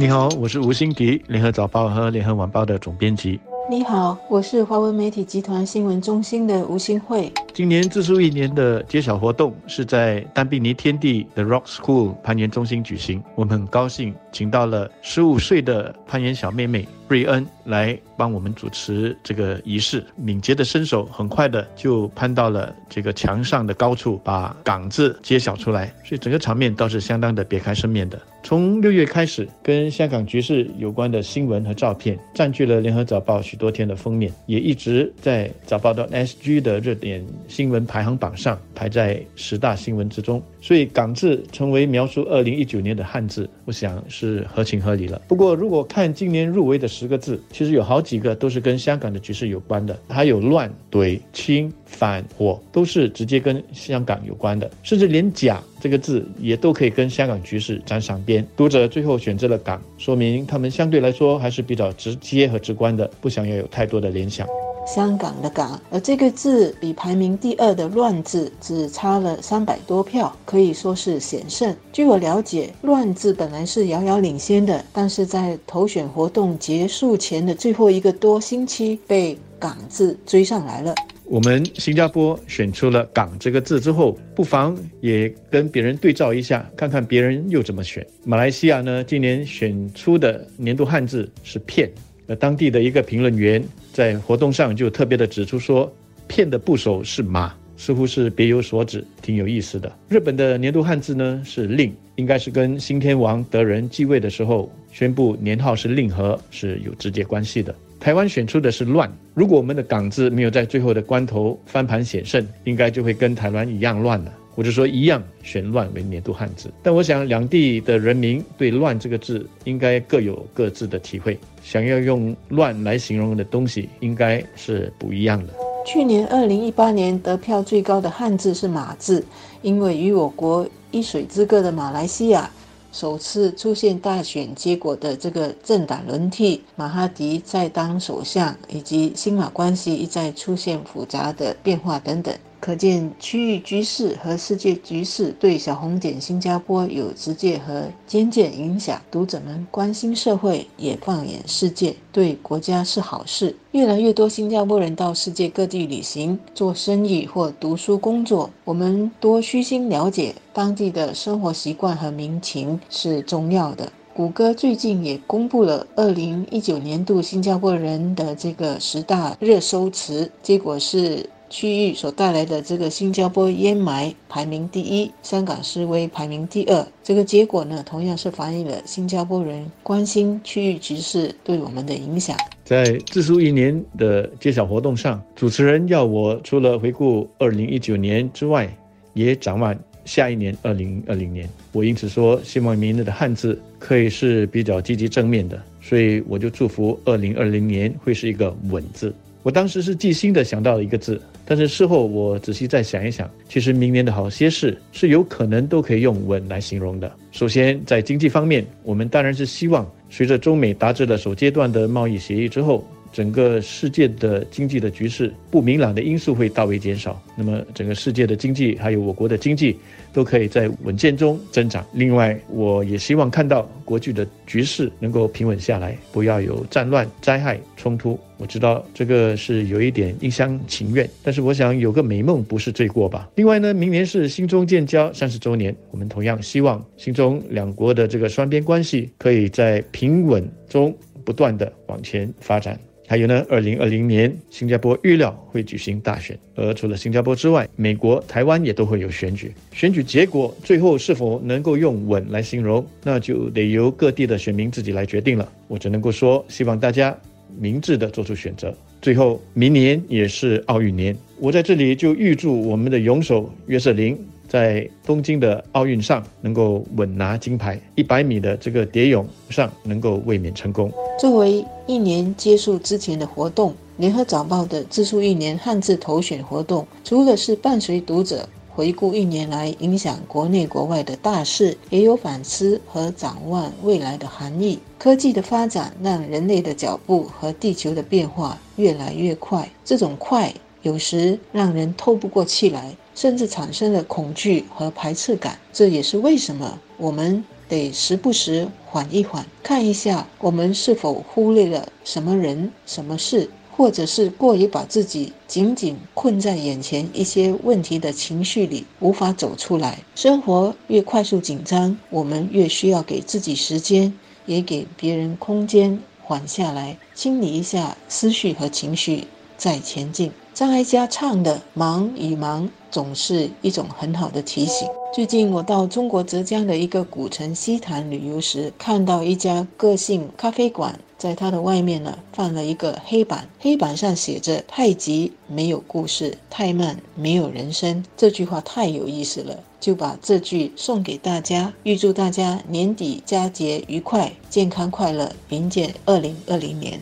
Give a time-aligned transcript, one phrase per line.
[0.00, 3.38] 你好，我是吴新迪，联合早报和联合晚报的总编辑。
[3.68, 7.30] 你好，我是华文媒体集团新闻中心的吴新慧。
[7.60, 13.22] 今年自述一年的揭晓活动是在丹比尼天地的 Rock School 攀岩中心举行。
[13.34, 20.02] 我们很高兴请到了十五岁的攀岩小妹妹瑞恩来帮我们主持这个仪式。
[20.16, 25.92] 敏捷的身手很快的就攀到了这个墙上的高处，把“港”字揭晓出来。
[26.02, 28.18] 所以整个场面倒是相当的别开生面的。
[28.42, 40.40] 从六月开始，跟香港局势有关的新闻和照片占据了联合早报许多天的封面，也一直在早报的 SG 的热点新闻排行榜上排在十大新闻之中。
[40.62, 45.20] 所以“港”字成为描述二零一九年的汉字，我想是合情合理了。
[45.26, 58.46] 不过，如果看今年入围的十个字，其实有好几个都是跟香港的局势有关的，还有乱、怼、清、反、火，都是直接跟香港有关的，甚至连“假”这个字也都可以跟香港局势沾上边。
[58.56, 64.46] 读者最后选择了“港”，说明他们相对来说还是比较直接和直观的，不想要有太多的联想。
[64.92, 71.72] 香港的“港”，而这个字比排名第二的“乱”字只差了三百多票，可以说是险胜。
[71.92, 80.92] 据我了解，“乱”字本来是遥遥领先的，但是在投选活动结束前的最后一个多星期，被“港”字追上来了。
[81.24, 88.04] 我们新加坡选出了“港”这个字之后，不妨也跟别人对照一下，看看别人又怎么选。
[88.24, 91.88] 马来西亚呢，今年选出的年度汉字是“骗”。
[92.36, 95.92] 当地的一个评论员在活动上就特别的指出说
[96.28, 99.90] ，“骗”的部首是“马”，似乎是别有所指，挺有意思的。
[100.08, 107.74] 日本的年度汉字呢是“令”，应该是跟新天王德仁继位的时候宣布年号是令和是有直接关系的。
[107.98, 116.70] 台湾选出的是乱，如果我们的港字没有在最后的关头翻盘险胜，应该就会跟台湾一样乱了，或者说一样选乱为年度汉字。
[116.82, 125.54] 但我想两地的人民对乱这个字应该各有各自的体会，想要用乱来形容的东西应该是不一样的。
[125.86, 129.24] 去年二零一八年得票最高的汉字是马字，
[129.62, 132.50] 因为与我国一水之隔的马来西亚。
[132.92, 142.34] 首次出现大选结果的这个政党轮替，马哈迪在当首相，以及新马关系一再出现复杂的变化等等。
[142.60, 149.00] 可见区域局势和世界局势对小红点新加坡有直接和间接影响。
[149.10, 153.56] 读者们关心社会，也放眼世界，对国家是好事。
[153.72, 163.90] 越来越多新加坡人到世界各地旅行、做生意或读书工作，我们多虚心了解当地的生活习惯和民情是重要的。
[164.12, 171.26] 谷歌最近也公布了二零一九年度新加坡人的这个十大热搜词，结果是。
[171.50, 176.86] 区域所带来的这个新加坡烟霾排名第一，香港示威排名第二。
[177.02, 182.36] 这个结果呢，同样是反映了新加坡人关心区域局势对我们的影响。
[182.64, 188.72] 在自述一年的揭晓活动上，主持人要我除了回顾二零一九年之外，
[189.12, 191.50] 也展望下一年二零二零年。
[191.72, 199.12] 我因此说，希望明年的汉字可以是比较积极正面的，所以我就祝福二零二零年会是一个稳字。
[199.42, 201.20] 我当时是即兴的想到了一个字。
[201.50, 207.12] 但是事后我仔细再想一想，其实明年的好些事是有可能都可以用“稳”来形容的。
[207.32, 219.76] 首先，在经济方面，我们当然是希望随着中美达成了首阶段的贸易协议之后，整个世界的经济的局势不明朗的因素会大为减少，那么整个世界的经济还有我国的经济
[220.12, 221.84] 都可以在稳健中增长。
[221.92, 228.18] 另外，我也希望看到国际的局势能够平稳下来，不要有战乱、灾害、冲突。
[228.38, 233.28] 我知道这个是有一点一厢情愿，但是我想有个美梦不是罪过吧。
[233.34, 242.78] 另外呢，明年是新中建交三十周年，我们同样希望新中两国的这个双边关系可以在平稳中不断的往前发展。
[243.10, 249.52] 还有呢，二零二零年新加坡预料会举行大选，而除了新加坡之外，美国、台湾也都会有选举。
[249.72, 255.50] 选举结果最后是否能够用稳来形容，那就得由各地的选民自己来决定了。
[255.66, 257.12] 我只能够说，希望大家。
[257.58, 258.72] 明智的做出选择。
[259.02, 264.16] 最后，明年也是奥运年，我在这里就预祝我们的泳手约瑟琳
[264.50, 270.92] 在东京的奥运上能够稳拿金牌，一百米的这个蝶泳上能够卫冕成功。
[271.20, 278.48] 作为一年结束之前的活动，联合早报的自述一年汉字投选活动，除了是伴随读者。
[278.72, 284.78] 回顾一年来影响国内国外的大事，也有反思和展望未来的含义。
[284.96, 295.58] 科技的发展让人类的脚步和地球的变化越来越快，这种快有时让人透不过气来，甚至产生了恐惧和排斥感。
[295.72, 309.98] 这也是为什么我们得时不时缓一缓，看一下我们是否忽略了什么人、什么事，或者是过于把自己紧紧困在眼前一些问题的情绪里，无法走出来。
[310.14, 314.12] 生活越快速紧张，我们越需要给自己时间，
[314.46, 319.24] 也给别人空间，缓下来，清理一下思绪和情绪，
[319.56, 320.32] 再前进。
[320.52, 324.86] 张艾嘉唱的《忙与忙》总是一种很好的提醒。
[325.14, 338.04] 最近我到中国浙江的一个古城西坛旅游时，看到一家个性咖啡馆，在它的外面呢放了一个黑板，黑板上写着“太急没有故事，太慢没有人生”。
[338.16, 347.00] 这句话太有意思了，就把这句送给大家，预祝大家年底佳节愉快，健康快乐，迎接二零二零年。